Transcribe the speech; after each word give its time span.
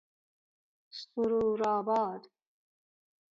سرور 0.99 1.59
ﺁباد 1.67 2.21